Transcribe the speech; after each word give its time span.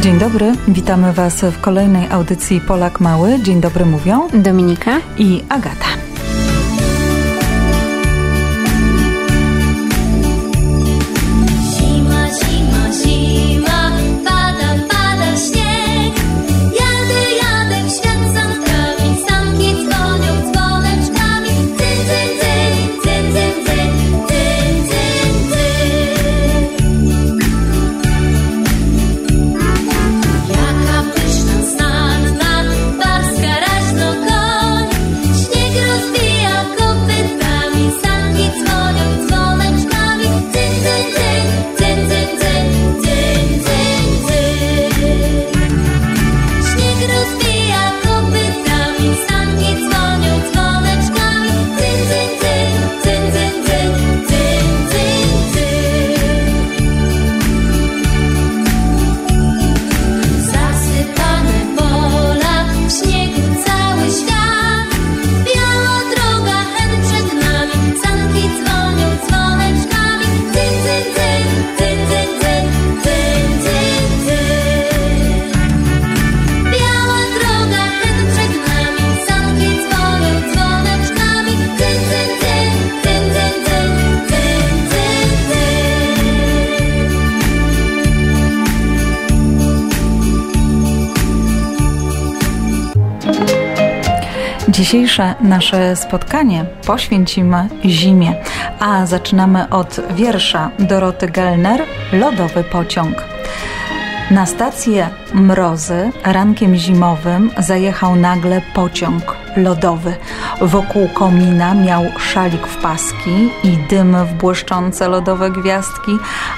Dzień 0.00 0.18
dobry, 0.18 0.52
witamy 0.68 1.12
Was 1.12 1.40
w 1.40 1.60
kolejnej 1.60 2.10
audycji 2.10 2.60
Polak 2.60 3.00
Mały. 3.00 3.38
Dzień 3.42 3.60
dobry 3.60 3.86
mówią 3.86 4.28
Dominika 4.34 5.00
i 5.18 5.42
Agata. 5.48 6.09
Dzisiejsze 94.70 95.34
nasze 95.40 95.96
spotkanie 95.96 96.64
poświęcimy 96.86 97.68
zimie, 97.84 98.34
a 98.80 99.06
zaczynamy 99.06 99.68
od 99.68 100.00
wiersza 100.14 100.70
Doroty 100.78 101.26
Gelner 101.26 101.82
Lodowy 102.12 102.64
pociąg. 102.64 103.29
Na 104.30 104.46
stację 104.46 105.08
Mrozy 105.34 106.10
rankiem 106.24 106.76
zimowym 106.76 107.50
zajechał 107.58 108.16
nagle 108.16 108.62
pociąg 108.74 109.36
lodowy. 109.56 110.14
Wokół 110.60 111.08
komina 111.08 111.74
miał 111.74 112.04
szalik 112.18 112.66
w 112.66 112.82
paski 112.82 113.50
i 113.64 113.76
dym 113.88 114.24
w 114.24 114.32
błyszczące 114.32 115.08
lodowe 115.08 115.50
gwiazdki, 115.50 116.12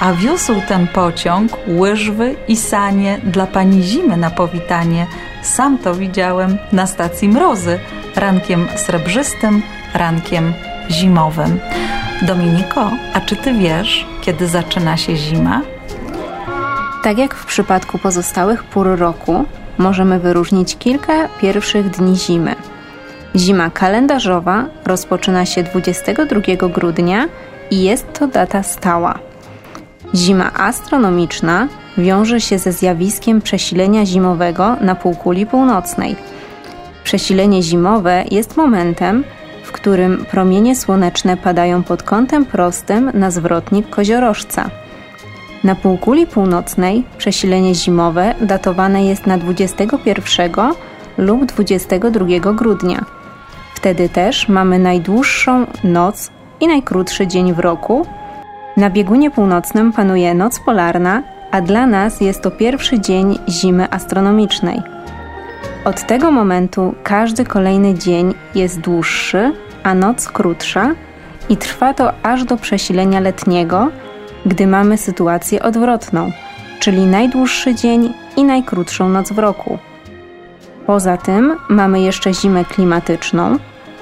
a 0.00 0.12
wiózł 0.12 0.54
ten 0.68 0.86
pociąg 0.86 1.52
łyżwy 1.68 2.36
i 2.48 2.56
sanie 2.56 3.20
dla 3.24 3.46
pani 3.46 3.82
zimy 3.82 4.16
na 4.16 4.30
powitanie. 4.30 5.06
Sam 5.42 5.78
to 5.78 5.94
widziałem 5.94 6.58
na 6.72 6.86
stacji 6.86 7.28
Mrozy, 7.28 7.78
rankiem 8.16 8.68
srebrzystym, 8.76 9.62
rankiem 9.94 10.52
zimowym. 10.90 11.60
Dominiko, 12.22 12.90
a 13.14 13.20
czy 13.20 13.36
ty 13.36 13.52
wiesz, 13.52 14.06
kiedy 14.20 14.48
zaczyna 14.48 14.96
się 14.96 15.16
zima? 15.16 15.77
Tak 17.02 17.18
jak 17.18 17.34
w 17.34 17.46
przypadku 17.46 17.98
pozostałych 17.98 18.64
pór 18.64 18.98
roku, 18.98 19.44
możemy 19.78 20.18
wyróżnić 20.18 20.76
kilka 20.76 21.28
pierwszych 21.40 21.90
dni 21.90 22.16
zimy. 22.16 22.54
Zima 23.36 23.70
kalendarzowa 23.70 24.64
rozpoczyna 24.86 25.46
się 25.46 25.62
22 25.62 26.68
grudnia 26.68 27.28
i 27.70 27.82
jest 27.82 28.12
to 28.12 28.26
data 28.26 28.62
stała. 28.62 29.18
Zima 30.14 30.52
astronomiczna 30.54 31.68
wiąże 31.98 32.40
się 32.40 32.58
ze 32.58 32.72
zjawiskiem 32.72 33.40
przesilenia 33.40 34.06
zimowego 34.06 34.76
na 34.80 34.94
półkuli 34.94 35.46
północnej. 35.46 36.16
Przesilenie 37.04 37.62
zimowe 37.62 38.24
jest 38.30 38.56
momentem, 38.56 39.24
w 39.64 39.72
którym 39.72 40.24
promienie 40.30 40.76
słoneczne 40.76 41.36
padają 41.36 41.82
pod 41.82 42.02
kątem 42.02 42.44
prostym 42.44 43.10
na 43.14 43.30
zwrotnik 43.30 43.90
koziorożca. 43.90 44.70
Na 45.68 45.74
półkuli 45.74 46.26
północnej 46.26 47.04
przesilenie 47.18 47.74
zimowe 47.74 48.34
datowane 48.40 49.04
jest 49.04 49.26
na 49.26 49.38
21 49.38 50.52
lub 51.18 51.44
22 51.44 52.52
grudnia. 52.52 53.04
Wtedy 53.74 54.08
też 54.08 54.48
mamy 54.48 54.78
najdłuższą 54.78 55.66
noc 55.84 56.30
i 56.60 56.66
najkrótszy 56.66 57.26
dzień 57.26 57.54
w 57.54 57.58
roku. 57.58 58.06
Na 58.76 58.90
biegunie 58.90 59.30
północnym 59.30 59.92
panuje 59.92 60.34
noc 60.34 60.60
polarna, 60.60 61.22
a 61.50 61.60
dla 61.60 61.86
nas 61.86 62.20
jest 62.20 62.42
to 62.42 62.50
pierwszy 62.50 63.00
dzień 63.00 63.38
zimy 63.48 63.90
astronomicznej. 63.90 64.82
Od 65.84 66.06
tego 66.06 66.30
momentu 66.30 66.94
każdy 67.02 67.44
kolejny 67.44 67.94
dzień 67.94 68.34
jest 68.54 68.80
dłuższy, 68.80 69.52
a 69.82 69.94
noc 69.94 70.28
krótsza 70.28 70.94
i 71.48 71.56
trwa 71.56 71.94
to 71.94 72.12
aż 72.22 72.44
do 72.44 72.56
przesilenia 72.56 73.20
letniego, 73.20 73.88
gdy 74.48 74.66
mamy 74.66 74.98
sytuację 74.98 75.62
odwrotną, 75.62 76.32
czyli 76.80 77.06
najdłuższy 77.06 77.74
dzień 77.74 78.14
i 78.36 78.44
najkrótszą 78.44 79.08
noc 79.08 79.32
w 79.32 79.38
roku. 79.38 79.78
Poza 80.86 81.16
tym 81.16 81.56
mamy 81.68 82.00
jeszcze 82.00 82.34
zimę 82.34 82.64
klimatyczną, 82.64 83.56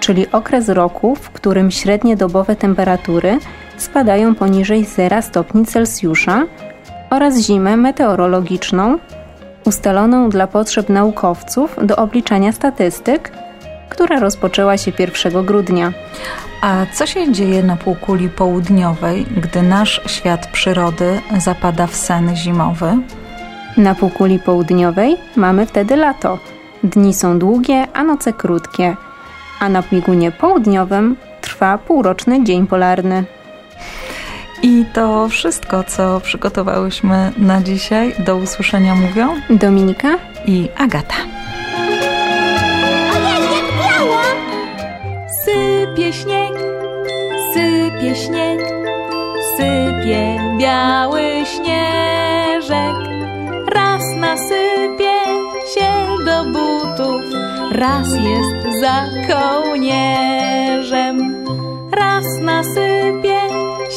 czyli 0.00 0.32
okres 0.32 0.68
roku, 0.68 1.14
w 1.16 1.30
którym 1.30 1.70
średnie 1.70 2.16
dobowe 2.16 2.56
temperatury 2.56 3.38
spadają 3.76 4.34
poniżej 4.34 4.84
0 4.84 5.22
stopni 5.22 5.66
Celsjusza 5.66 6.42
oraz 7.10 7.38
zimę 7.38 7.76
meteorologiczną, 7.76 8.98
ustaloną 9.64 10.28
dla 10.28 10.46
potrzeb 10.46 10.88
naukowców 10.88 11.76
do 11.82 11.96
obliczania 11.96 12.52
statystyk, 12.52 13.32
która 13.92 14.20
rozpoczęła 14.20 14.76
się 14.76 14.92
1 14.98 15.44
grudnia. 15.44 15.92
A 16.60 16.86
co 16.92 17.06
się 17.06 17.32
dzieje 17.32 17.62
na 17.62 17.76
półkuli 17.76 18.28
południowej, 18.28 19.26
gdy 19.36 19.62
nasz 19.62 20.00
świat 20.06 20.46
przyrody 20.46 21.20
zapada 21.38 21.86
w 21.86 21.94
sen 21.96 22.36
zimowy? 22.36 22.96
Na 23.76 23.94
półkuli 23.94 24.38
południowej 24.38 25.16
mamy 25.36 25.66
wtedy 25.66 25.96
lato. 25.96 26.38
Dni 26.84 27.14
są 27.14 27.38
długie, 27.38 27.86
a 27.94 28.04
noce 28.04 28.32
krótkie, 28.32 28.96
a 29.60 29.68
na 29.68 29.82
biegunie 29.92 30.32
południowym 30.32 31.16
trwa 31.40 31.78
półroczny 31.78 32.44
dzień 32.44 32.66
polarny. 32.66 33.24
I 34.62 34.84
to 34.92 35.28
wszystko, 35.28 35.84
co 35.84 36.20
przygotowałyśmy 36.20 37.32
na 37.38 37.62
dzisiaj. 37.62 38.14
Do 38.18 38.36
usłyszenia 38.36 38.94
mówią 38.94 39.28
Dominika 39.50 40.08
i 40.46 40.68
Agata. 40.78 41.41
Śnieg, 48.14 48.60
sypie 49.56 50.40
biały 50.58 51.22
śnieżek. 51.44 52.96
Raz 53.66 54.02
nasypie 54.16 55.14
się 55.74 55.90
do 56.24 56.44
butów, 56.44 57.22
raz 57.72 58.08
jest 58.14 58.80
za 58.80 59.04
kołnierzem. 59.28 61.16
Raz 61.92 62.24
nasypie 62.40 63.40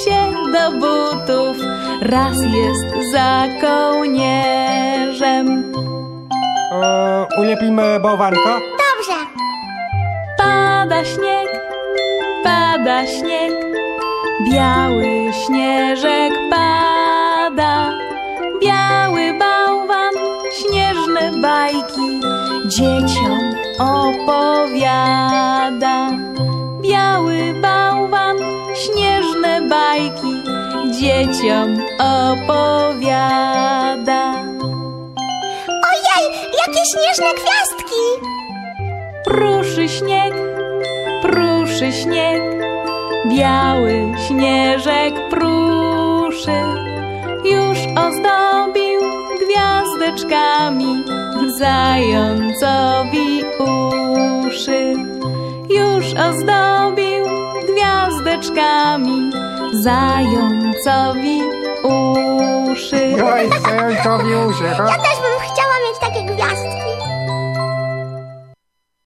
się 0.04 0.20
do 0.54 0.72
butów, 0.72 1.58
raz 2.02 2.38
jest 2.42 3.12
za 3.12 3.44
kołnierzem. 3.62 5.46
E, 6.72 7.26
ulepimy 7.38 8.00
bałwanka? 8.00 8.60
Dobrze. 8.84 9.20
Pada 10.38 11.06
śnieg, 11.06 11.50
pada 12.44 13.06
śnieg, 13.08 13.65
biały 14.44 15.34
śnieżek 15.46 16.34
pada. 16.52 17.92
Biały 18.62 19.34
bałwan, 19.40 20.14
śnieżne 20.58 21.32
bajki 21.42 22.20
dzieciom 22.66 23.56
opowiada. 23.80 25.18
Biały 26.82 27.54
bałwan, 27.62 28.38
śnieżne 28.76 29.62
bajki 29.62 30.44
dzieciom 31.00 31.82
opowiada. 32.00 32.96
śnieżne 36.86 37.34
gwiazdki. 37.34 38.04
Pruszy 39.26 39.90
śnieg, 39.90 40.34
pruszy 41.22 41.92
śnieg, 41.92 42.65
biały 43.30 44.14
śnieżek 44.28 45.30
pruszy. 45.30 46.62
Już 47.46 47.78
ozdobił 47.80 49.02
gwiazdeczkami 49.42 51.04
zającowi 51.58 53.44
uszy. 53.60 54.94
Już 55.70 56.06
ozdobił 56.06 57.26
gwiazdeczkami 57.70 59.32
zającowi 59.74 61.42
uszy. 61.84 63.24
Oj, 63.34 63.50
zającowi 63.64 64.36
uszy, 64.50 64.64
Ja 64.64 64.98
też 64.98 65.25